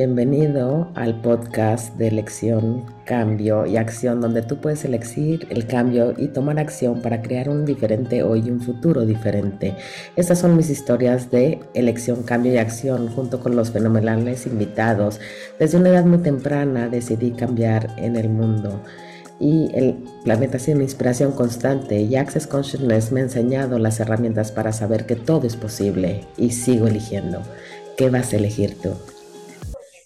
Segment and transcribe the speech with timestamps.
[0.00, 6.28] Bienvenido al podcast de elección, cambio y acción, donde tú puedes elegir el cambio y
[6.28, 9.76] tomar acción para crear un diferente hoy y un futuro diferente.
[10.16, 15.20] Estas son mis historias de elección, cambio y acción, junto con los fenomenales invitados.
[15.58, 18.80] Desde una edad muy temprana decidí cambiar en el mundo
[19.38, 24.72] y el planeta una inspiración constante y Access Consciousness me ha enseñado las herramientas para
[24.72, 27.42] saber que todo es posible y sigo eligiendo.
[27.98, 28.94] ¿Qué vas a elegir tú?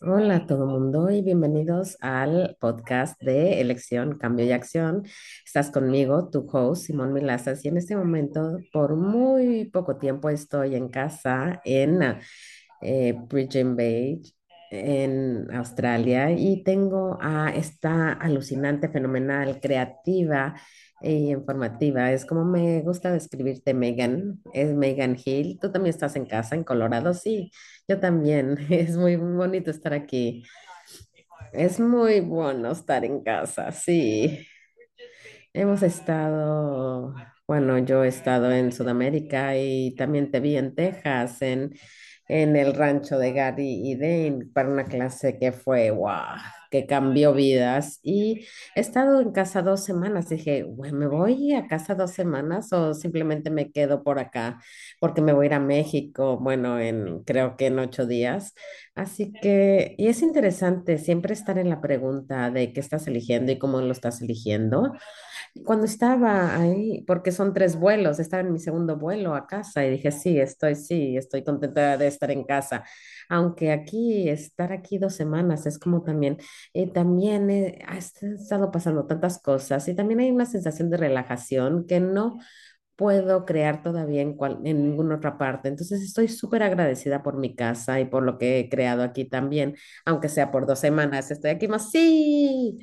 [0.06, 5.04] Hola a todo mundo y bienvenidos al podcast de Elección, Cambio y Acción.
[5.46, 10.74] Estás conmigo, tu host, Simón Milazas, y en este momento, por muy poco tiempo, estoy
[10.74, 12.18] en casa en
[12.82, 14.20] eh, Bridging Bay,
[14.80, 20.54] en Australia, y tengo a esta alucinante, fenomenal, creativa
[21.00, 22.12] y informativa.
[22.12, 24.40] Es como me gusta describirte, Megan.
[24.52, 25.58] Es Megan Hill.
[25.60, 27.14] Tú también estás en casa, en Colorado.
[27.14, 27.50] Sí,
[27.88, 28.58] yo también.
[28.70, 30.44] Es muy bonito estar aquí.
[31.52, 33.72] Es muy bueno estar en casa.
[33.72, 34.46] Sí.
[35.52, 37.14] Hemos estado,
[37.46, 41.74] bueno, yo he estado en Sudamérica y también te vi en Texas, en
[42.28, 46.12] en el rancho de Gary y Dane para una clase que fue, wow,
[46.70, 48.00] que cambió vidas.
[48.02, 50.28] Y he estado en casa dos semanas.
[50.28, 54.60] Dije, ¿me voy a casa dos semanas o simplemente me quedo por acá?
[55.00, 58.54] Porque me voy a ir a México, bueno, en creo que en ocho días.
[58.94, 63.58] Así que, y es interesante siempre estar en la pregunta de qué estás eligiendo y
[63.58, 64.92] cómo lo estás eligiendo.
[65.64, 69.90] Cuando estaba ahí, porque son tres vuelos, estaba en mi segundo vuelo a casa y
[69.90, 72.82] dije, sí, estoy, sí, estoy contenta de estar en casa.
[73.28, 76.38] Aunque aquí, estar aquí dos semanas es como también,
[76.74, 81.86] eh, también eh, ha estado pasando tantas cosas y también hay una sensación de relajación
[81.86, 82.38] que no
[82.96, 85.68] puedo crear todavía en, cual, en ninguna otra parte.
[85.68, 89.76] Entonces estoy súper agradecida por mi casa y por lo que he creado aquí también,
[90.04, 91.30] aunque sea por dos semanas.
[91.30, 92.78] Estoy aquí más, sí.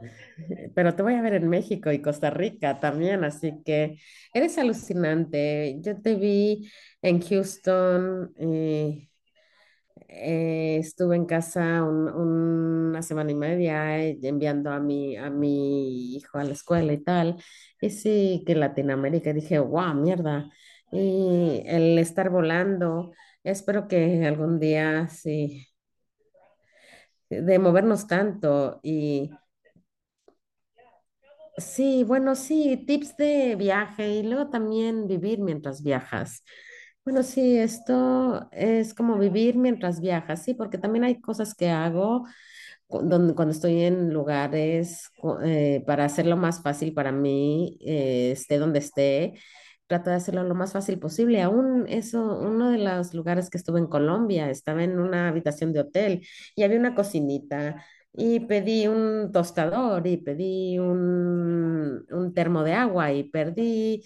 [0.74, 3.98] Pero te voy a ver en México y Costa Rica también, así que
[4.32, 5.76] eres alucinante.
[5.80, 6.70] Yo te vi
[7.02, 9.08] en Houston, eh,
[10.08, 16.16] eh, estuve en casa un- una semana y media eh, enviando a mi, a mi
[16.16, 17.36] hijo a la escuela y tal.
[17.80, 20.50] Y sí, que Latinoamérica, dije, wow, mierda.
[20.92, 23.12] Y el estar volando,
[23.44, 25.66] espero que algún día, sí,
[27.28, 29.30] de movernos tanto y
[31.58, 36.42] Sí, bueno, sí, tips de viaje y luego también vivir mientras viajas.
[37.04, 42.24] Bueno, sí, esto es como vivir mientras viajas, sí, porque también hay cosas que hago
[42.88, 45.10] cuando estoy en lugares
[45.44, 49.34] eh, para hacerlo más fácil para mí, eh, esté donde esté,
[49.86, 51.42] trato de hacerlo lo más fácil posible.
[51.42, 55.80] Aún eso, uno de los lugares que estuve en Colombia, estaba en una habitación de
[55.80, 57.84] hotel y había una cocinita
[58.16, 64.04] y pedí un tostador y pedí un, un termo de agua y perdí,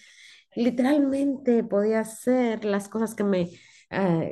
[0.56, 3.50] literalmente podía hacer las cosas que me,
[3.90, 4.24] ah,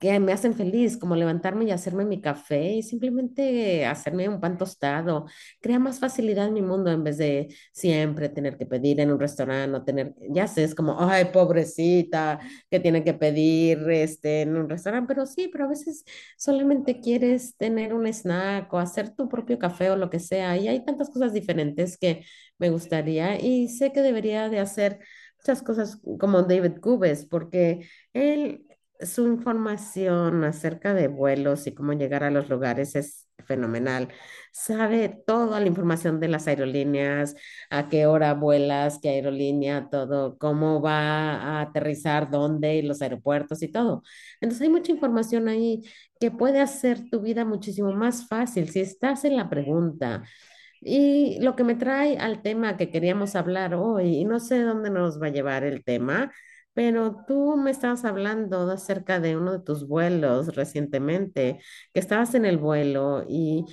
[0.00, 4.58] que me hacen feliz, como levantarme y hacerme mi café y simplemente hacerme un pan
[4.58, 5.26] tostado.
[5.60, 9.20] Crea más facilidad en mi mundo en vez de siempre tener que pedir en un
[9.20, 12.40] restaurante o tener, ya sé, es como, ay, pobrecita,
[12.70, 16.04] que tiene que pedir este, en un restaurante, pero sí, pero a veces
[16.36, 20.56] solamente quieres tener un snack o hacer tu propio café o lo que sea.
[20.56, 22.24] Y hay tantas cosas diferentes que
[22.58, 24.98] me gustaría y sé que debería de hacer
[25.38, 28.66] muchas cosas como David Cubes, porque él,
[29.02, 34.08] su información acerca de vuelos y cómo llegar a los lugares es fenomenal.
[34.52, 37.34] Sabe toda la información de las aerolíneas,
[37.70, 43.68] a qué hora vuelas, qué aerolínea, todo, cómo va a aterrizar, dónde, los aeropuertos y
[43.68, 44.02] todo.
[44.40, 45.82] Entonces hay mucha información ahí
[46.20, 50.22] que puede hacer tu vida muchísimo más fácil si estás en la pregunta.
[50.80, 54.90] Y lo que me trae al tema que queríamos hablar hoy, y no sé dónde
[54.90, 56.32] nos va a llevar el tema,
[56.80, 61.60] pero tú me estabas hablando acerca de uno de tus vuelos recientemente,
[61.92, 63.66] que estabas en el vuelo y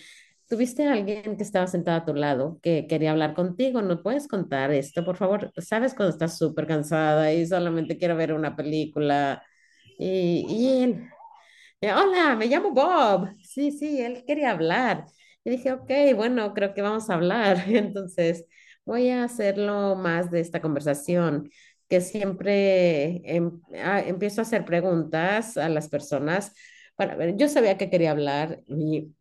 [0.50, 3.82] tuviste a alguien que estaba sentado a tu lado que quería hablar contigo.
[3.82, 5.54] ¿No puedes contar esto, por favor?
[5.58, 9.42] Sabes cuando estás súper cansada y solamente quiero ver una película
[9.98, 11.08] y, y él
[11.82, 13.30] eh, Hola, me llamo Bob.
[13.44, 15.06] Sí, sí, él quería hablar.
[15.44, 17.58] Y dije, ok, bueno, creo que vamos a hablar.
[17.68, 18.46] Entonces,
[18.86, 21.50] voy a hacerlo más de esta conversación,
[21.90, 26.54] que siempre em- ah, empiezo a hacer preguntas a las personas
[26.96, 27.36] para ver.
[27.38, 29.14] Yo sabía que quería hablar y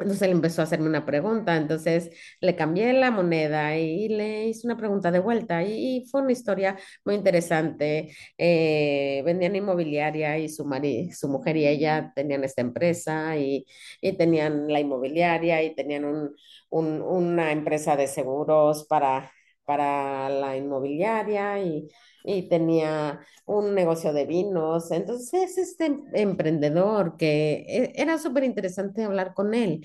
[0.00, 2.10] Entonces él empezó a hacerme una pregunta, entonces
[2.40, 6.76] le cambié la moneda y le hice una pregunta de vuelta y, fue una historia
[7.04, 8.14] muy interesante.
[8.38, 10.64] Eh, vendían inmobiliaria y su,
[11.12, 13.66] su mujer y ella tenían esta empresa y,
[14.00, 16.36] y tenían la inmobiliaria y tenían un-
[16.70, 19.30] un- una empresa de seguros para,
[19.68, 21.88] para la inmobiliaria y,
[22.24, 24.90] y tenía un negocio de vinos.
[24.92, 29.82] Entonces, este em- emprendedor que e- era súper interesante hablar con él.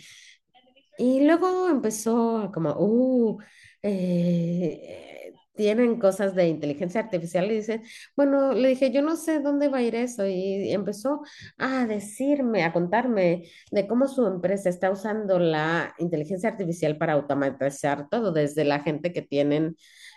[0.97, 3.39] Y luego empezó como, uh,
[3.81, 5.12] eh,
[5.55, 7.81] tienen cosas de inteligencia artificial y dice,
[8.15, 10.25] bueno, le dije, yo no sé dónde va a ir eso.
[10.25, 11.21] Y empezó
[11.57, 18.09] a decirme, a contarme de cómo su empresa está usando la inteligencia artificial para automatizar
[18.09, 19.75] todo, desde la gente que tienen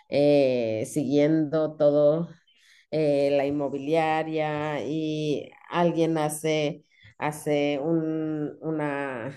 [0.09, 2.29] eh, siguiendo todo,
[2.91, 6.85] eh, la inmobiliaria y alguien hace,
[7.17, 9.35] hace un, una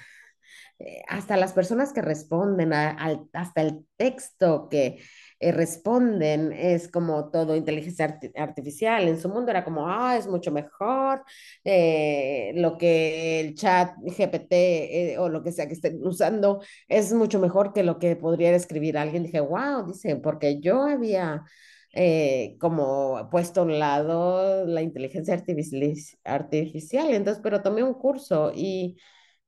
[0.80, 4.98] eh, hasta las personas que responden, hasta el texto que
[5.40, 9.08] eh, responden es como todo inteligencia arti- artificial.
[9.08, 11.24] En su mundo era como, ah, es mucho mejor
[11.64, 17.12] eh, lo que el chat GPT eh, o lo que sea que estén usando es
[17.12, 19.24] mucho mejor que lo que podría escribir alguien.
[19.24, 21.44] Dije, wow, dice, porque yo había...
[22.58, 25.92] como puesto a un lado la inteligencia artificial,
[26.24, 28.96] artificial, entonces, pero tomé un curso y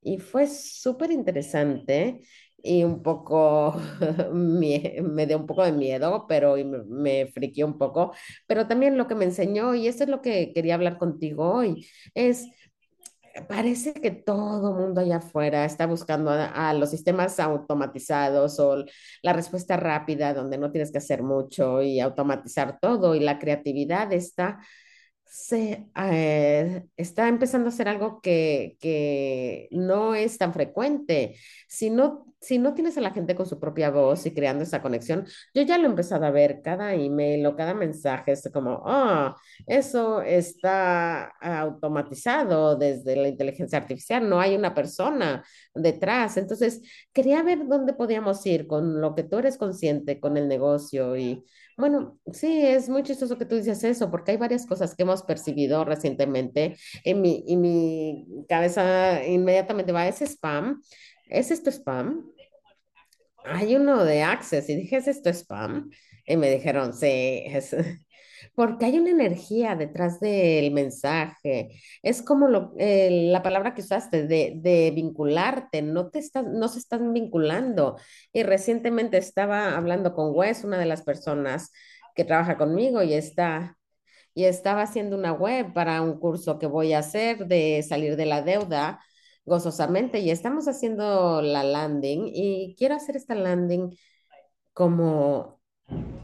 [0.05, 2.21] y fue súper interesante
[2.63, 3.75] y un poco,
[4.33, 6.55] me dio un poco de miedo, pero
[6.87, 8.13] me, friqué un poco.
[8.47, 11.85] Pero también lo que me enseñó, y esto es lo que quería hablar contigo hoy,
[12.15, 12.47] es,
[13.49, 18.85] parece que todo mundo allá afuera está buscando a, a los sistemas automatizados o
[19.23, 24.13] la respuesta rápida, donde no tienes que hacer mucho y automatizar todo, y la creatividad
[24.13, 24.59] está
[25.33, 31.35] se eh, está empezando a ser algo que, que no es tan frecuente.
[31.67, 34.81] Si no, si no tienes a la gente con su propia voz y creando esa
[34.81, 38.83] conexión, yo ya lo he empezado a ver cada email o cada mensaje, es como,
[38.85, 39.35] ah,
[39.65, 45.43] eso está automatizado desde la inteligencia artificial, no hay una persona
[45.73, 46.37] detrás.
[46.37, 46.81] Entonces,
[47.13, 51.43] quería ver dónde podíamos ir con lo que tú eres consciente con el negocio y
[51.77, 55.23] bueno, sí, es muy chistoso que tú dices eso, porque hay varias cosas que hemos
[55.23, 60.83] percibido recientemente en mi, y mi cabeza inmediatamente va, ¿es spam?
[61.29, 62.32] ¿Es esto spam?
[63.45, 65.89] Hay uno de Access y dije, ¿es esto spam?
[66.25, 67.75] Y me dijeron, sí, es...
[68.55, 71.81] Porque hay una energía detrás del mensaje.
[72.03, 76.67] Es como lo, eh, la palabra que usaste de, de vincularte, no te estás, no
[76.67, 77.97] se están vinculando.
[78.33, 81.71] Y recientemente estaba hablando con Wes, una de las personas
[82.15, 83.77] que trabaja conmigo y está,
[84.33, 88.25] y estaba haciendo una web para un curso que voy a hacer de salir de
[88.25, 88.99] la deuda
[89.45, 93.95] gozosamente y estamos haciendo la landing y quiero hacer esta landing
[94.73, 95.61] como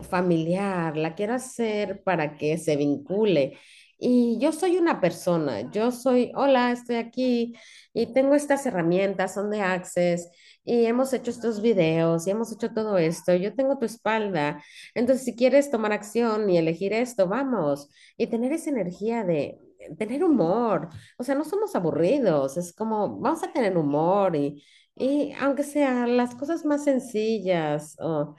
[0.09, 3.57] familiar, la quiero hacer para que se vincule.
[4.01, 7.55] Y yo soy una persona, yo soy, hola, estoy aquí
[7.93, 10.29] y tengo estas herramientas, son de Access
[10.63, 13.35] y hemos hecho estos videos y hemos hecho todo esto.
[13.35, 14.63] Yo tengo tu espalda.
[14.93, 17.89] Entonces, si quieres tomar acción y elegir esto, vamos.
[18.17, 19.59] Y tener esa energía de
[19.97, 20.89] tener humor.
[21.17, 24.63] O sea, no somos aburridos, es como, vamos a tener humor y,
[24.95, 28.35] y aunque sean las cosas más sencillas o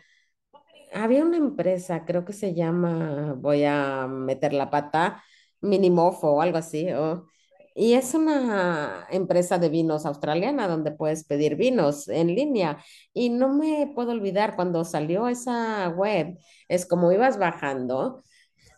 [0.93, 5.23] había una empresa, creo que se llama, voy a meter la pata,
[5.61, 6.91] Minimofo o algo así.
[6.93, 7.27] o-
[7.75, 12.83] y es una empresa de vinos australiana donde puedes pedir vinos en línea.
[13.15, 16.37] Y no me puedo olvidar cuando salió esa web,
[16.69, 18.23] es como ibas bajando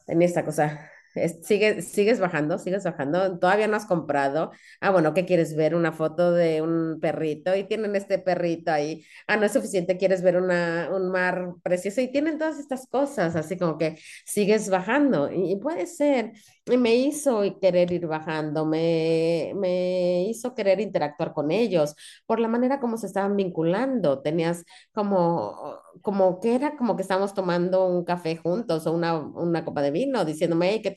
[0.07, 0.92] tenía esta cosa.
[1.14, 3.38] Es- sigue, sigues bajando, sigues bajando.
[3.38, 4.50] Todavía no has comprado.
[4.81, 5.75] Ah, bueno, ¿qué quieres ver?
[5.75, 9.04] Una foto de un perrito y tienen este perrito ahí.
[9.26, 13.37] Ah, no es suficiente, quieres ver una, un mar precioso y tienen todas estas cosas,
[13.37, 15.31] así como que sigues bajando.
[15.31, 16.33] Y, y puede ser.
[16.66, 21.95] Y me hizo querer ir bajando, me, me hizo querer interactuar con ellos
[22.26, 24.21] por la manera como se estaban vinculando.
[24.23, 29.64] Tenías como, como que era como que estábamos tomando un café juntos o una, una
[29.64, 30.90] copa de vino, diciéndome, hey, ¿qué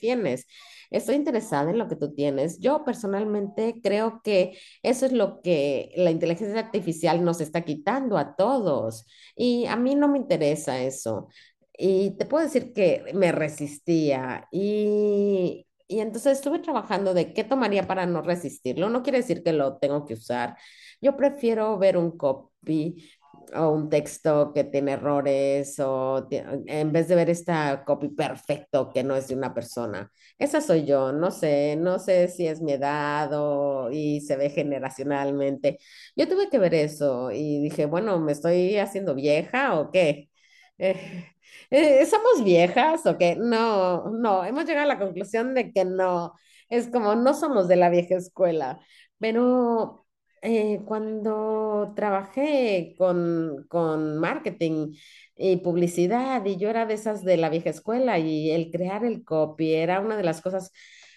[0.90, 2.58] Estoy interesada en lo que tú tienes.
[2.60, 8.36] Yo personalmente creo que eso es lo que la inteligencia artificial nos está quitando a
[8.36, 11.28] todos y a mí no me interesa eso.
[11.78, 17.86] Y te puedo decir que me resistía y, y entonces estuve trabajando de qué tomaría
[17.86, 18.88] para no resistirlo.
[18.88, 20.56] No quiere decir que lo tengo que usar.
[21.00, 22.96] Yo prefiero ver un copy
[23.54, 29.02] o un texto que tiene errores, o en vez de ver esta copy perfecto que
[29.04, 30.10] no es de una persona.
[30.38, 34.50] Esa soy yo, no sé, no sé si es mi edad o y se ve
[34.50, 35.78] generacionalmente.
[36.16, 40.30] Yo tuve que ver eso y dije, bueno, ¿me estoy haciendo vieja o qué?
[40.78, 41.34] Eh,
[41.70, 43.36] eh, ¿somos viejas o qué?
[43.36, 46.34] No, no, hemos llegado a la conclusión de que no,
[46.68, 48.80] es como no somos de la vieja escuela,
[49.18, 50.05] pero
[50.48, 54.94] eh, cuando trabajé con, con marketing
[55.36, 59.24] y publicidad, y yo era de esas de la vieja escuela, y el crear el
[59.24, 60.72] copy era una de las cosas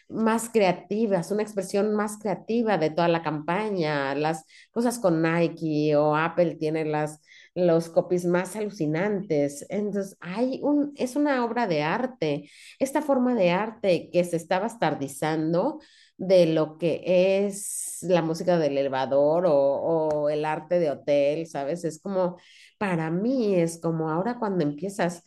[0.09, 4.15] más creativas, una expresión más creativa de toda la campaña.
[4.15, 7.21] Las cosas con Nike o Apple tienen las,
[7.53, 9.65] los copies más alucinantes.
[9.69, 12.49] Entonces, hay un, es una obra de arte.
[12.79, 15.79] Esta forma de arte que se está bastardizando
[16.19, 17.01] de lo que
[17.45, 21.83] es la música del elevador o, el arte de hotel, ¿sabes?
[21.85, 22.37] Es como,
[22.77, 25.23] para mí es como ahora cuando empiezas,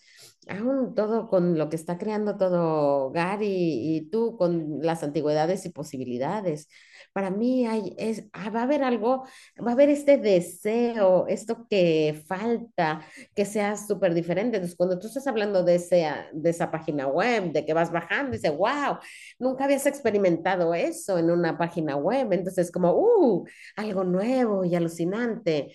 [0.49, 5.70] aún todo con lo que está creando todo Gary y tú con las antigüedades y
[5.70, 6.68] posibilidades.
[7.12, 9.25] Para mí hay, es, ah, va a haber algo,
[9.64, 13.02] va a haber este deseo, esto que falta,
[13.34, 14.56] que sea súper diferente.
[14.56, 18.32] Entonces, cuando tú estás hablando de, ese, de esa página web, de que vas bajando,
[18.32, 18.99] dices, wow,
[19.38, 23.44] nunca habías experimentado eso en una página web, entonces como, uh,
[23.76, 25.75] algo nuevo y alucinante.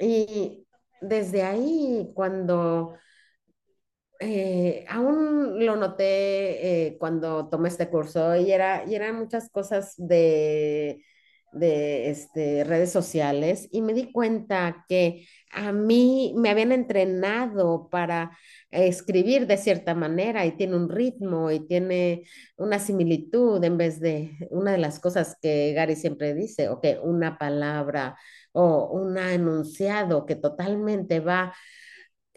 [0.00, 0.66] Y
[1.00, 2.94] desde ahí, cuando
[4.22, 9.94] eh, aún lo noté eh, cuando tomé este curso y era, y eran muchas cosas
[9.98, 11.04] de,
[11.52, 18.36] de este, redes sociales y me di cuenta que a mí me habían entrenado para
[18.70, 22.22] escribir de cierta manera y tiene un ritmo y tiene
[22.56, 26.98] una similitud en vez de una de las cosas que Gary siempre dice, o que
[27.02, 28.16] una palabra
[28.52, 31.52] o un enunciado que totalmente va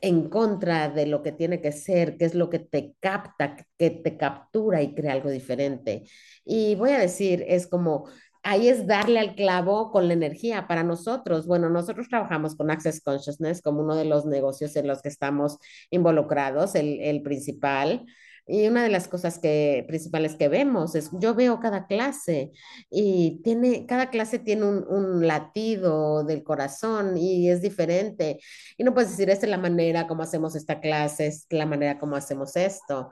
[0.02, 3.90] en contra de lo que tiene que ser, que es lo que te capta, que
[3.92, 6.04] te captura y crea algo diferente.
[6.44, 8.08] Y voy a decir, es como,
[8.46, 11.48] ahí es darle al clavo con la energía para nosotros.
[11.48, 15.58] Bueno, nosotros trabajamos con Access Consciousness como uno de los negocios en los que estamos
[15.90, 18.06] involucrados, el, principal.
[18.48, 22.52] Y una de las cosas que, principales que vemos es, yo veo cada clase
[22.92, 28.40] y tiene, cada clase tiene un, un latido del corazón y es diferente.
[28.78, 31.98] Y no puedes decir, esta es la manera como hacemos esta clase, es la manera
[31.98, 33.12] como hacemos esto.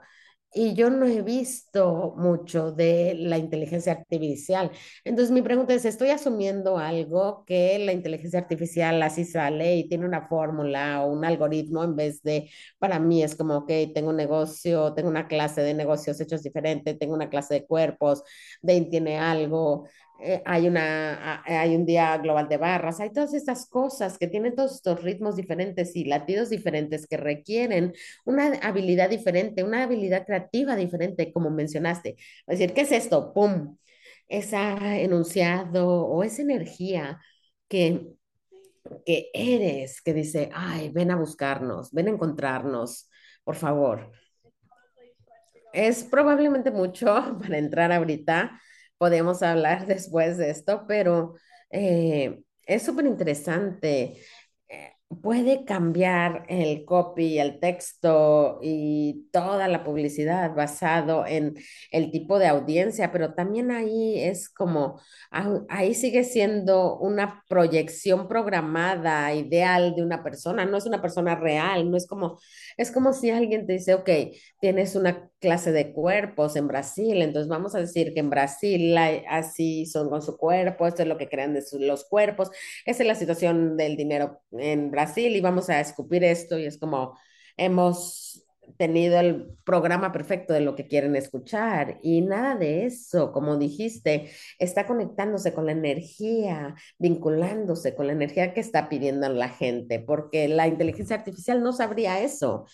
[0.56, 4.70] Y yo no he visto mucho de la inteligencia artificial.
[5.04, 10.06] Entonces mi pregunta es, ¿estoy asumiendo algo que la inteligencia artificial así sale y tiene
[10.06, 14.16] una fórmula o un algoritmo en vez de, para mí es como, ok, tengo un
[14.16, 18.22] negocio, tengo una clase de negocios hechos diferente, tengo una clase de cuerpos,
[18.62, 19.88] Dane tiene algo,
[20.20, 24.54] eh, hay una, hay un día global de barras, hay todas estas cosas que tienen
[24.54, 27.92] todos estos ritmos diferentes y latidos diferentes que requieren
[28.24, 32.16] una habilidad diferente, una habilidad creativa diferente, como mencionaste.
[32.46, 33.32] Es decir, ¿qué es esto?
[33.34, 33.76] ¡Pum!
[34.28, 34.56] Ese
[35.02, 37.20] enunciado o esa energía
[37.68, 38.06] que,
[39.04, 43.10] que eres, que dice, ay, ven a buscarnos, ven a encontrarnos,
[43.44, 44.12] por favor.
[45.72, 48.60] Es probablemente mucho para entrar ahorita.
[48.98, 51.34] Podemos hablar después de esto, pero
[51.70, 54.20] eh, es súper interesante.
[54.68, 54.92] Eh,
[55.22, 61.54] puede cambiar el copy, el texto y toda la publicidad basado en
[61.92, 68.26] el tipo de audiencia, pero también ahí es como, ah, ahí sigue siendo una proyección
[68.28, 72.38] programada, ideal de una persona, no es una persona real, no es como,
[72.76, 74.10] es como si alguien te dice, ok,
[74.60, 78.96] tienes una clase de cuerpos en Brasil, entonces vamos a decir que en Brasil
[79.28, 82.50] así son con su cuerpo, esto es lo que crean de su- los cuerpos,
[82.86, 86.78] esa es la situación del dinero en Brasil y vamos a escupir esto y es
[86.78, 87.18] como
[87.56, 88.44] hemos
[88.78, 94.30] tenido el programa perfecto de lo que quieren escuchar y nada de eso, como dijiste,
[94.58, 100.48] está conectándose con la energía, vinculándose con la energía que está pidiendo la gente, porque
[100.48, 102.66] la inteligencia artificial no sabría eso.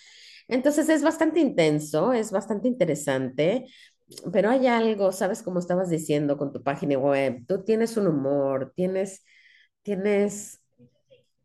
[0.49, 3.67] Entonces es bastante intenso, es bastante interesante,
[4.33, 5.43] pero hay algo, ¿sabes?
[5.43, 9.25] Como estabas diciendo con tu página web, tú tienes un humor, tienes,
[9.83, 10.60] tienes,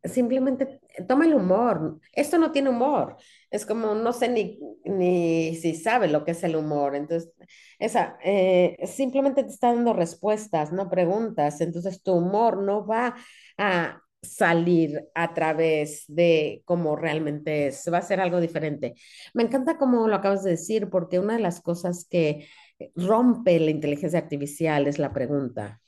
[0.06, 2.00] simplemente toma el humor.
[2.14, 3.18] Esto no tiene humor.
[3.50, 6.96] Es como, no sé ni, ni si sabe lo que es el humor.
[6.96, 7.32] Entonces,
[7.80, 11.62] esa, eh, simplemente te está dando respuestas, no preguntas.
[11.62, 13.16] Entonces, tu humor no va
[13.58, 18.96] a salir a través de cómo realmente es, va a ser algo diferente.
[19.34, 22.48] Me encanta cómo lo acabas de decir, porque una de las cosas que
[22.96, 25.82] rompe la inteligencia artificial es la pregunta,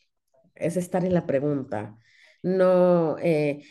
[0.56, 1.98] es estar en la pregunta.
[2.44, 3.64] No, eh,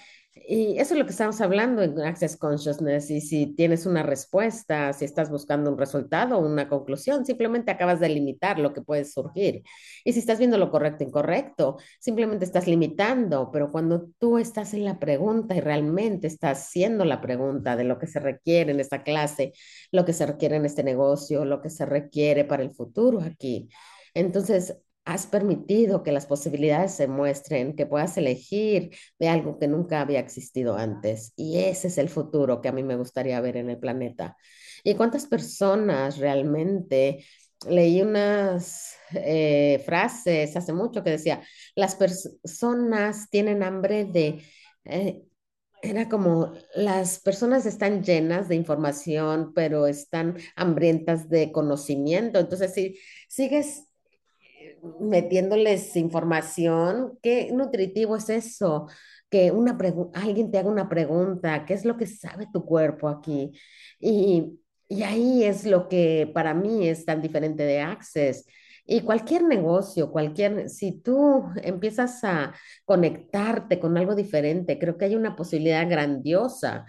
[0.45, 3.11] Y eso es lo que estamos hablando en Access Consciousness.
[3.11, 8.11] Y si tienes una respuesta, si estás buscando un resultado, una conclusión, simplemente acabas de
[8.11, 9.63] limitar lo que puede surgir.
[10.05, 13.51] Y si estás viendo lo correcto e incorrecto, simplemente estás limitando.
[13.51, 17.99] Pero cuando tú estás en la pregunta y realmente estás haciendo la pregunta de lo
[17.99, 19.53] que se requiere en esta clase,
[19.91, 23.69] lo que se requiere en este negocio, lo que se requiere para el futuro aquí,
[24.15, 30.01] entonces has permitido que las posibilidades se muestren, que puedas elegir de algo que nunca
[30.03, 31.33] había existido antes.
[31.37, 34.37] Y ese es el futuro que a mí me gustaría ver en el planeta.
[34.85, 37.25] ¿Y cuántas personas realmente?
[37.69, 41.43] Leí unas eh, frases hace mucho que decía,
[41.75, 44.43] las personas tienen hambre de...
[44.85, 45.23] eh,
[45.83, 52.39] era como las personas están llenas de información, pero están hambrientas de conocimiento.
[52.41, 52.99] Entonces, si
[53.29, 53.85] sigues
[55.01, 57.19] metiéndoles información.
[57.23, 58.89] ¿Qué nutritivo es eso?
[59.31, 59.77] Que una
[60.15, 63.53] alguien te haga una pregunta, ¿qué es lo que sabe tu cuerpo aquí?
[64.01, 68.47] Y, y ahí es lo que para mí es tan diferente de Access.
[68.87, 75.17] Y cualquier negocio, cualquier, si tú empiezas a conectarte con algo diferente, creo que hay
[75.17, 76.87] una posibilidad grandiosa.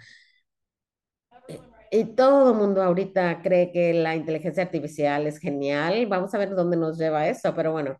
[1.90, 6.06] Y todo el mundo ahorita cree que la inteligencia artificial es genial.
[6.06, 7.98] Vamos a ver dónde nos lleva eso, pero bueno.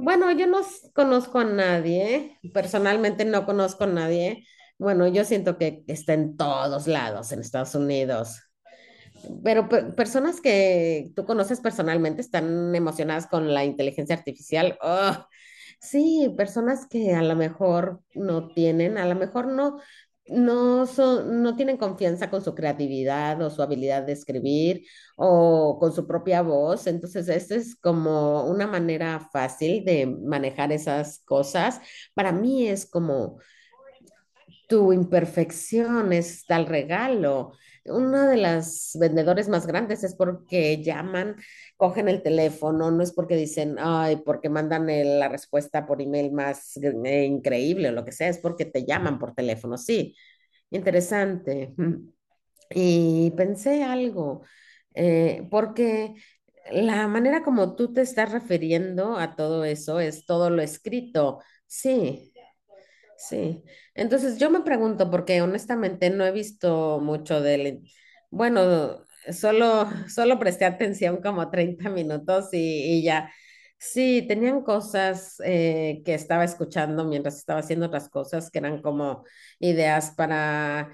[0.00, 0.60] Bueno, yo no
[0.94, 4.46] conozco a nadie, personalmente no conozco a nadie.
[4.78, 8.40] Bueno, yo siento que está en todos lados en Estados Unidos,
[9.42, 14.78] pero pe- personas que tú conoces personalmente están emocionadas con la inteligencia artificial.
[14.82, 15.26] ¡Oh!
[15.80, 19.80] Sí, personas que a lo mejor no tienen, a lo mejor no,
[20.28, 25.92] no son, no tienen confianza con su creatividad o su habilidad de escribir o con
[25.92, 26.86] su propia voz.
[26.86, 31.80] Entonces, esto es como una manera fácil de manejar esas cosas.
[32.14, 33.38] Para mí es como
[34.68, 37.52] tu imperfección es tal regalo.
[37.86, 41.36] Uno de las vendedores más grandes es porque llaman,
[41.76, 46.76] cogen el teléfono, no es porque dicen, ay, porque mandan la respuesta por email más
[46.78, 49.76] eh, increíble o lo que sea, es porque te llaman por teléfono.
[49.78, 50.16] Sí,
[50.70, 51.74] interesante.
[51.76, 52.08] Mm.
[52.70, 54.42] Y pensé algo,
[54.94, 56.14] eh, porque
[56.70, 61.40] la manera como tú te estás refiriendo a todo eso es todo lo escrito.
[61.66, 62.33] Sí.
[63.16, 63.62] Sí,
[63.94, 67.82] entonces yo me pregunto, porque honestamente no he visto mucho del,
[68.30, 73.32] bueno, solo, solo presté atención como 30 minutos y, ya.
[73.78, 79.24] Sí, tenían cosas eh, que estaba escuchando mientras estaba haciendo otras cosas que eran como
[79.58, 80.90] ideas para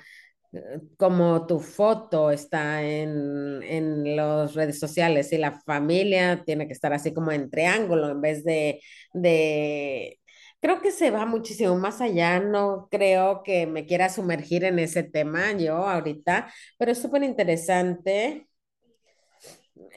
[0.53, 6.73] eh, como tu foto está en, en las redes sociales y la familia tiene que
[6.75, 8.81] estar así como en triángulo en vez de,
[9.15, 10.20] de...
[10.61, 15.03] Creo que se va muchísimo más allá, no creo que me quiera sumergir en ese
[15.03, 18.47] tema yo ahorita, pero es súper interesante.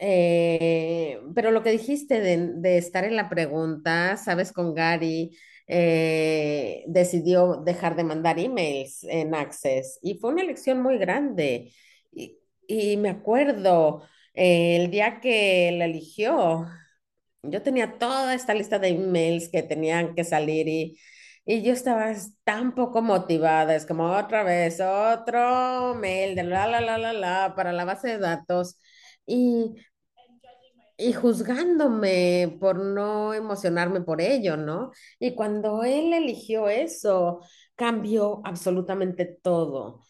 [0.00, 6.84] Eh, pero lo que dijiste de, de estar en la pregunta, sabes, con Gary, eh,
[6.86, 11.72] decidió dejar de mandar emails en Access y fue una elección muy grande.
[12.12, 14.02] Y, y me acuerdo
[14.34, 16.66] eh, el día que la eligió,
[17.50, 20.98] yo tenía toda esta lista de emails que tenían que salir y,
[21.44, 22.12] y yo estaba
[22.44, 27.54] tan poco motivada, es como otra vez, otro mail de la, la, la, la, la,
[27.56, 28.78] para la base de datos.
[29.26, 29.74] Y
[30.96, 34.92] y juzgándome por no emocionarme por ello, ¿no?
[35.18, 37.40] Y cuando él eligió eso,
[37.74, 40.04] cambió absolutamente todo,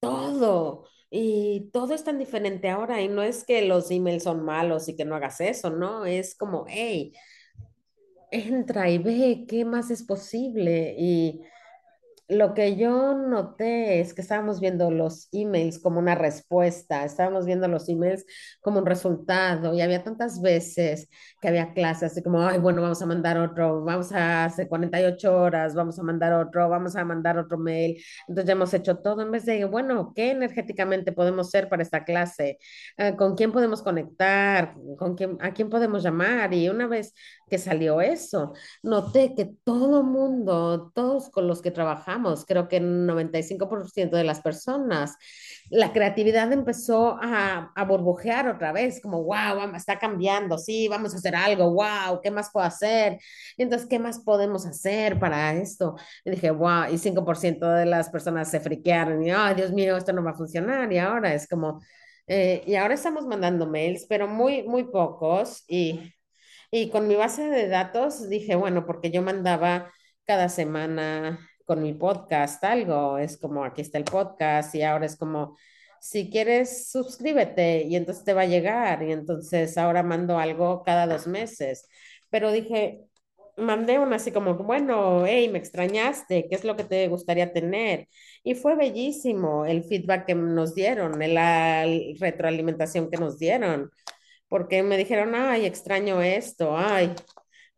[0.00, 0.86] todo.
[1.10, 4.96] Y todo es tan diferente ahora y no es que los emails son malos y
[4.96, 6.06] que no hagas eso, ¿no?
[6.06, 7.12] Es como, hey,
[8.30, 10.94] entra y ve qué más es posible.
[10.96, 11.42] Y
[12.30, 17.68] lo que yo noté es que estábamos viendo los emails como una respuesta, estábamos viendo
[17.68, 18.24] los emails
[18.60, 21.08] como un resultado y había tantas veces
[21.40, 25.36] que había clases así como, ay, bueno, vamos a mandar otro, vamos a hacer 48
[25.36, 28.02] horas, vamos a mandar otro, vamos a mandar otro mail.
[28.28, 32.04] Entonces ya hemos hecho todo en vez de, bueno, ¿qué energéticamente podemos ser para esta
[32.04, 32.58] clase?
[32.96, 34.74] Eh, ¿Con quién podemos conectar?
[34.98, 36.54] ¿Con quién, a quién podemos llamar?
[36.54, 37.14] Y una vez
[37.50, 43.06] que salió eso, noté que todo mundo, todos con los que trabajamos, creo que el
[43.06, 45.16] 95% de las personas,
[45.68, 51.18] la creatividad empezó a, a burbujear otra vez, como, wow, está cambiando, sí, vamos a
[51.18, 53.18] hacer algo, wow, ¿qué más puedo hacer?
[53.56, 55.96] Entonces, ¿qué más podemos hacer para esto?
[56.24, 60.12] Y dije, wow, y 5% de las personas se friquearon y, ay, Dios mío, esto
[60.12, 60.92] no va a funcionar.
[60.92, 61.80] Y ahora es como,
[62.26, 65.64] eh, y ahora estamos mandando mails, pero muy, muy pocos.
[65.68, 66.12] Y
[66.70, 69.92] y con mi base de datos dije, bueno, porque yo mandaba
[70.24, 75.16] cada semana con mi podcast algo, es como aquí está el podcast y ahora es
[75.16, 75.56] como,
[76.00, 81.06] si quieres, suscríbete y entonces te va a llegar y entonces ahora mando algo cada
[81.06, 81.86] dos meses.
[82.30, 83.04] Pero dije,
[83.56, 88.08] mandé una así como, bueno, hey, me extrañaste, ¿qué es lo que te gustaría tener?
[88.42, 91.84] Y fue bellísimo el feedback que nos dieron, la
[92.18, 93.90] retroalimentación que nos dieron,
[94.50, 97.14] porque me dijeron, ay, extraño esto, ay,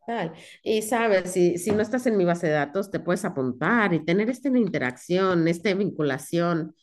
[0.05, 0.33] tal.
[0.63, 4.03] Y sabes, si, si no estás en mi base de datos, te puedes apuntar y
[4.03, 6.75] tener esta interacción, esta vinculación.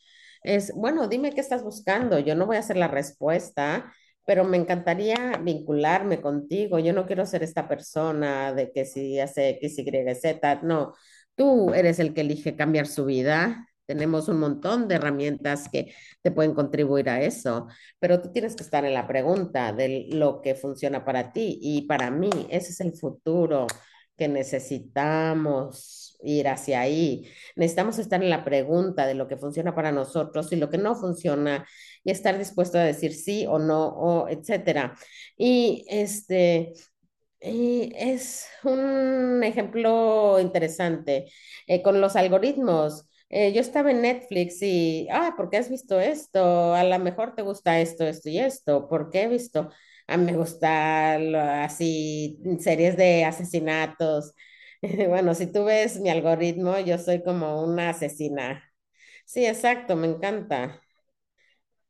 [0.43, 3.93] Es, bueno, dime qué estás buscando, yo no voy a hacer la respuesta
[4.25, 6.79] pero me encantaría vincularme contigo.
[6.79, 10.61] Yo no quiero ser esta persona de que si hace X, Y, Z.
[10.63, 10.93] No,
[11.35, 13.67] tú eres el que elige cambiar su vida.
[13.91, 17.67] Tenemos un montón de herramientas que te pueden contribuir a eso,
[17.99, 21.81] pero tú tienes que estar en la pregunta de lo que funciona para ti y
[21.87, 22.29] para mí.
[22.49, 23.67] Ese es el futuro
[24.17, 27.27] que necesitamos ir hacia ahí.
[27.57, 30.95] Necesitamos estar en la pregunta de lo que funciona para nosotros y lo que no
[30.95, 31.67] funciona
[32.01, 34.95] y estar dispuesto a decir sí o no, o etcétera.
[35.35, 36.73] Y este,
[37.41, 41.31] es un ejemplo interesante
[41.67, 43.07] eh, con los algoritmos.
[43.33, 46.73] Eh, yo estaba en Netflix y, ah, ¿por qué has visto esto?
[46.73, 48.87] A lo mejor te gusta esto, esto y esto.
[48.89, 49.69] ¿Por qué he visto?
[50.07, 54.33] A mí me gusta así series de asesinatos.
[55.09, 58.63] Bueno, si tú ves mi algoritmo, yo soy como una asesina.
[59.25, 60.81] Sí, exacto, me encanta.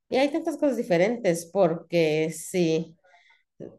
[0.09, 2.97] Y hay tantas cosas diferentes porque sí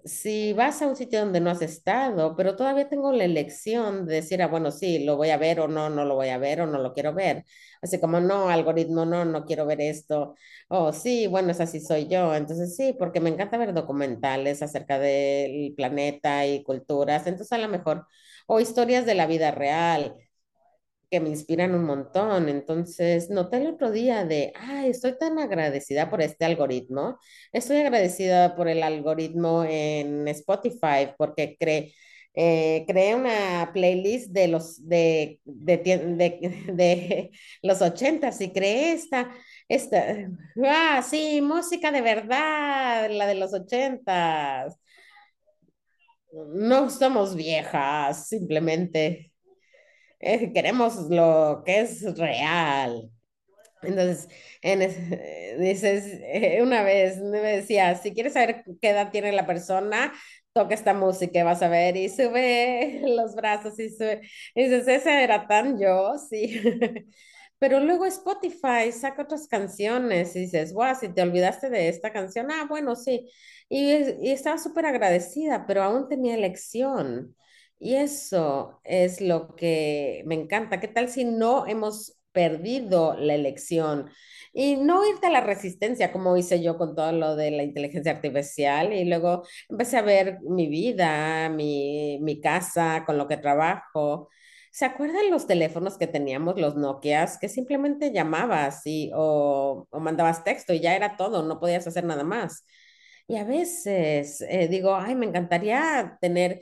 [0.04, 4.16] si vas a un sitio donde no has estado, pero todavía tengo la elección de
[4.16, 6.60] decir, ah, bueno, sí, lo voy a ver o no, no lo voy a ver
[6.62, 7.44] o no lo quiero ver.
[7.82, 10.34] Así como, no, algoritmo, no, no quiero ver esto.
[10.68, 12.34] O sí, bueno, es así soy yo.
[12.34, 17.26] Entonces sí, porque me encanta ver documentales acerca del planeta y culturas.
[17.26, 18.06] Entonces a lo mejor,
[18.46, 20.14] o historias de la vida real
[21.12, 22.48] que me inspiran un montón.
[22.50, 27.18] Entonces, noté el otro día de, ay, estoy tan agradecida por este algoritmo.
[27.52, 31.94] Estoy agradecida por el algoritmo en Spotify porque creé,
[32.34, 37.30] eh, creé una playlist de los, de, de, de, de
[37.62, 39.30] los ochentas y creé esta,
[39.68, 40.04] esta,
[40.66, 44.76] ah, sí, música de verdad, la de los ochentas.
[46.54, 49.31] No somos viejas, simplemente
[50.22, 53.10] eh, queremos lo que es real.
[53.82, 54.28] Entonces,
[54.62, 59.46] en es- dices, eh, una vez me decía, si quieres saber qué edad tiene la
[59.46, 60.12] persona,
[60.52, 64.22] toca esta música y vas a ver, y sube los brazos y sube.
[64.54, 66.60] Y dices, esa era tan yo, sí.
[67.58, 72.50] Pero luego Spotify saca otras canciones y dices, wow, si te olvidaste de esta canción,
[72.50, 73.30] ah, bueno, sí.
[73.68, 77.36] Y, y estaba súper agradecida, pero aún tenía elección.
[77.82, 80.78] Y eso es lo que me encanta.
[80.78, 84.08] ¿Qué tal si no hemos perdido la elección?
[84.52, 88.12] Y no irte a la resistencia, como hice yo con todo lo de la inteligencia
[88.12, 88.92] artificial.
[88.92, 94.28] Y luego empecé a ver mi vida, mi, mi casa, con lo que trabajo.
[94.70, 100.44] ¿Se acuerdan los teléfonos que teníamos, los Nokias, que simplemente llamabas y, o, o mandabas
[100.44, 102.64] texto y ya era todo, no podías hacer nada más?
[103.28, 106.60] Y a veces eh, digo, ay, me encantaría tener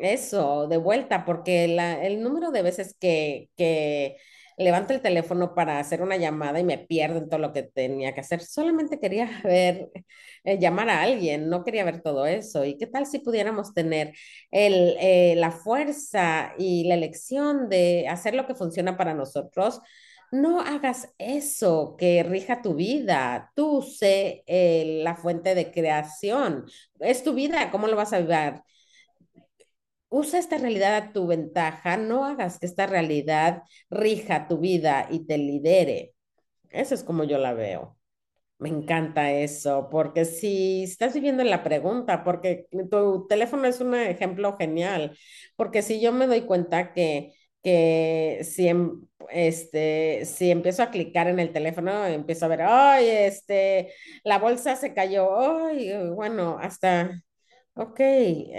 [0.00, 4.16] eso de vuelta, porque el número de veces que, que
[4.58, 8.14] levanto el teléfono para hacer una llamada y me pierdo en todo lo que tenía
[8.14, 9.88] que hacer, solamente quería ver,
[10.44, 12.64] eh, llamar a alguien, no quería ver todo eso.
[12.64, 14.12] ¿Y qué tal si pudiéramos tener
[14.50, 19.80] el, eh, la fuerza y la elección de hacer lo que funciona para nosotros?
[20.32, 23.50] No hagas eso que rija tu vida.
[23.56, 26.66] Tú sé eh, la fuente de creación.
[27.00, 28.62] Es tu vida, ¿cómo lo vas a vivir?
[30.10, 31.96] Usa esta realidad a tu ventaja.
[31.96, 36.14] No hagas que esta realidad rija tu vida y te lidere.
[36.70, 37.98] Eso es como yo la veo.
[38.58, 43.94] Me encanta eso, porque si estás viviendo en la pregunta, porque tu teléfono es un
[43.94, 45.16] ejemplo genial,
[45.56, 51.28] porque si yo me doy cuenta que, que si, em- este, si empiezo a clicar
[51.28, 53.92] en el teléfono, empiezo a ver, ay, este,
[54.24, 57.22] la bolsa se cayó, ay, bueno, hasta
[57.82, 57.98] Ok,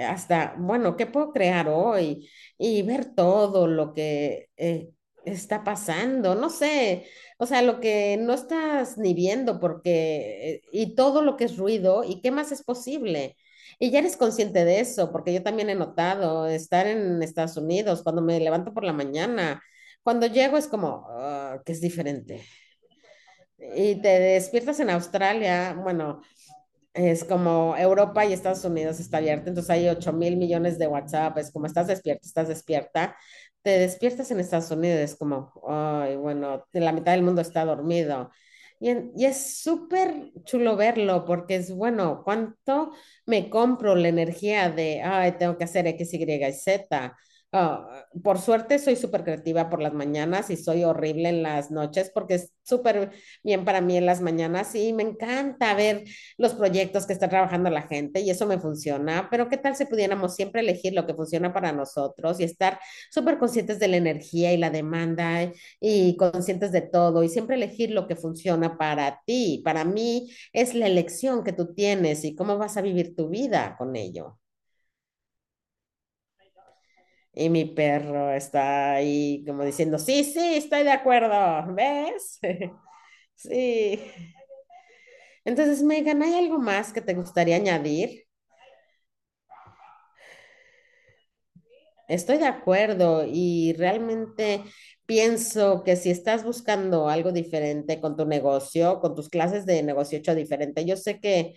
[0.08, 2.28] hasta, bueno, ¿qué puedo crear hoy?
[2.58, 4.90] Y ver todo lo que eh,
[5.26, 7.06] está pasando, no sé,
[7.38, 11.58] o sea, lo que no estás ni viendo, porque, eh, y todo lo que es
[11.58, 13.36] ruido, ¿y qué más es posible?
[13.78, 18.02] Y ya eres consciente de eso, porque yo también he notado estar en Estados Unidos,
[18.02, 19.62] cuando me levanto por la mañana,
[20.02, 22.44] cuando llego es como, ah, que es diferente.
[23.76, 26.22] Y te despiertas en Australia, bueno.
[26.94, 31.38] Es como Europa y Estados Unidos está abierto, entonces hay ocho mil millones de WhatsApp,
[31.38, 33.16] es como estás despierta, estás despierta,
[33.62, 38.30] te despiertas en Estados Unidos, es como, ay, bueno, la mitad del mundo está dormido.
[38.80, 42.92] Y, en- y es súper chulo verlo porque es bueno, ¿cuánto
[43.26, 47.16] me compro la energía de, ay, tengo que hacer X, Y y Z?
[47.54, 52.10] Ah, por suerte soy súper creativa por las mañanas y soy horrible en las noches
[52.14, 53.12] porque es súper
[53.44, 56.06] bien para mí en las mañanas y me encanta ver
[56.38, 59.84] los proyectos que está trabajando la gente y eso me funciona, pero ¿qué tal si
[59.84, 62.80] pudiéramos siempre elegir lo que funciona para nosotros y estar
[63.12, 67.92] súper conscientes de la energía y la demanda y conscientes de todo y siempre elegir
[67.92, 69.62] lo que funciona para ti?
[69.66, 73.76] Para mí es la elección que tú tienes y cómo vas a vivir tu vida
[73.78, 74.38] con ello.
[77.34, 82.40] Y mi perro está ahí como diciendo, sí, sí, estoy de acuerdo, ¿ves?
[83.36, 84.00] Sí.
[85.46, 88.26] Entonces, Megan, ¿hay algo más que te gustaría añadir?
[92.08, 94.64] Estoy de acuerdo y realmente
[95.06, 100.18] pienso que si estás buscando algo diferente con tu negocio, con tus clases de negocio
[100.18, 101.54] hecho diferente, yo sé que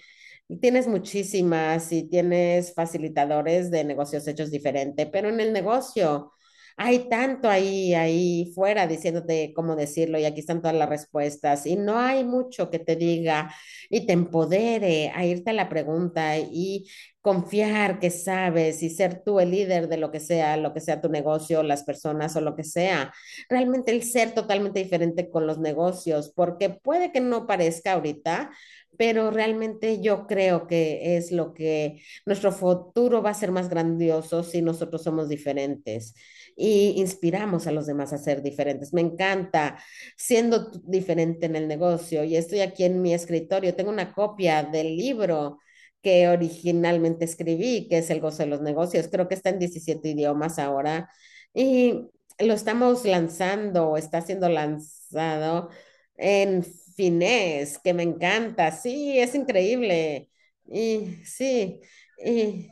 [0.60, 6.32] tienes muchísimas y tienes facilitadores de negocios hechos diferente, pero en el negocio
[6.76, 11.76] hay tanto ahí, ahí fuera diciéndote cómo decirlo y aquí están todas las respuestas y
[11.76, 13.54] no hay mucho que te diga
[13.88, 16.88] y te empodere a irte a la pregunta y
[17.20, 21.00] confiar que sabes y ser tú el líder de lo que sea, lo que sea
[21.00, 23.14] tu negocio, las personas o lo que sea.
[23.48, 28.50] Realmente el ser totalmente diferente con los negocios, porque puede que no parezca ahorita,
[28.98, 34.42] pero realmente yo creo que es lo que nuestro futuro va a ser más grandioso
[34.42, 36.14] si nosotros somos diferentes
[36.56, 38.92] y inspiramos a los demás a ser diferentes.
[38.92, 39.78] Me encanta
[40.16, 44.96] siendo diferente en el negocio y estoy aquí en mi escritorio, tengo una copia del
[44.96, 45.58] libro
[46.02, 49.08] que originalmente escribí, que es El gozo de los negocios.
[49.10, 51.10] Creo que está en 17 idiomas ahora
[51.54, 55.70] y lo estamos lanzando, está siendo lanzado
[56.16, 56.64] en
[56.96, 58.70] finés, que me encanta.
[58.72, 60.30] Sí, es increíble.
[60.66, 61.80] Y sí,
[62.24, 62.68] y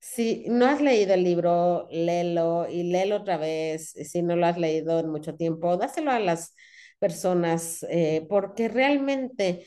[0.00, 3.90] si no has leído el libro, léelo y léelo otra vez.
[3.92, 6.54] Si no lo has leído en mucho tiempo, dáselo a las
[6.98, 9.66] personas, eh, porque realmente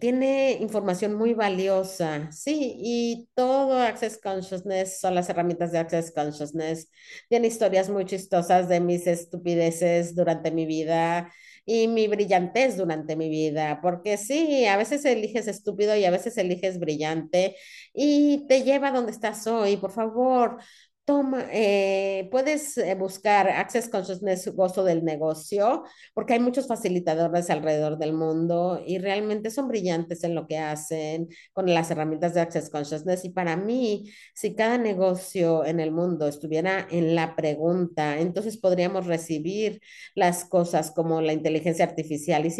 [0.00, 6.90] tiene información muy valiosa, sí, y todo Access Consciousness son las herramientas de Access Consciousness.
[7.28, 11.32] Tiene historias muy chistosas de mis estupideces durante mi vida
[11.66, 16.38] y mi brillantez durante mi vida, porque sí, a veces eliges estúpido y a veces
[16.38, 17.56] eliges brillante
[17.92, 19.76] y te lleva donde estás hoy.
[19.76, 20.58] Por favor,
[21.06, 27.96] toma, eh, puedes eh, buscar Access Consciousness Gozo del Negocio porque hay muchos facilitadores alrededor
[27.96, 32.70] del mundo y realmente son brillantes en lo que hacen con las herramientas de Access
[32.70, 33.24] Consciousness.
[33.24, 39.06] Y para mí, si cada negocio en el mundo estuviera en la pregunta, entonces podríamos
[39.06, 39.80] recibir
[40.16, 42.52] las cosas como la inteligencia artificial y,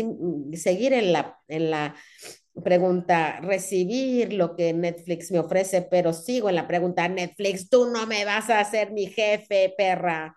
[0.53, 1.97] y seguir en la, en la
[2.65, 8.07] pregunta, recibir lo que Netflix me ofrece, pero sigo en la pregunta, Netflix, tú no
[8.07, 10.35] me vas a ser mi jefe, perra.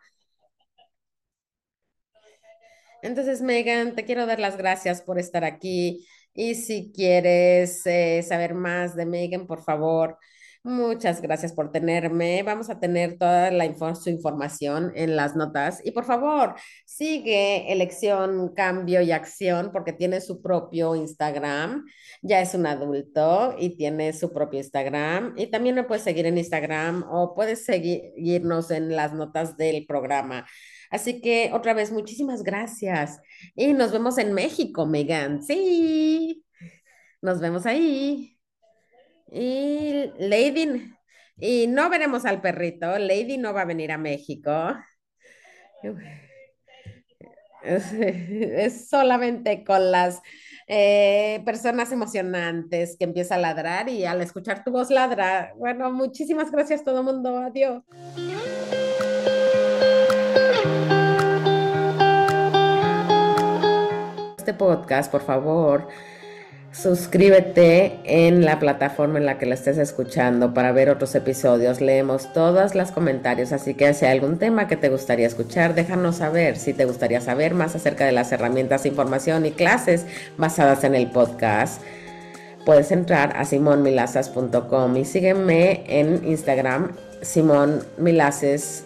[3.02, 6.06] Entonces, Megan, te quiero dar las gracias por estar aquí.
[6.34, 10.18] Y si quieres eh, saber más de Megan, por favor,
[10.64, 12.44] muchas gracias por tenerme.
[12.44, 15.82] Vamos a tener toda la su información en las notas.
[15.84, 21.86] Y por favor, sigue Elección, Cambio y Acción porque tiene su propio Instagram.
[22.22, 25.34] Ya es un adulto y tiene su propio Instagram.
[25.38, 30.46] Y también me puedes seguir en Instagram o puedes seguirnos en las notas del programa.
[30.90, 33.20] Así que otra vez, muchísimas gracias.
[33.56, 35.44] Y nos vemos en México, Megan.
[35.44, 36.44] Sí,
[37.22, 38.39] nos vemos ahí.
[39.32, 40.92] Y Lady,
[41.38, 42.98] y no veremos al perrito.
[42.98, 44.52] Lady no va a venir a México.
[47.64, 50.22] Es, solamente con las
[50.68, 55.54] eh, personas emocionantes que empieza a ladrar y al escuchar tu voz ladra.
[55.58, 57.38] Bueno, muchísimas gracias todo mundo.
[57.38, 57.84] Adiós.
[64.38, 65.88] Este podcast, por favor,
[66.72, 71.82] suscríbete en la plataforma en la que lo estés escuchando para ver otros episodios.
[71.82, 76.18] Leemos todos los comentarios, así que si hay algún tema que te gustaría escuchar, déjanos
[76.18, 76.58] saber.
[76.58, 80.06] Si te gustaría saber más acerca de las herramientas, información y clases
[80.38, 81.82] basadas en el podcast,
[82.66, 88.86] puedes entrar a simonmilaces.com y sígueme en Instagram, Simón Milaces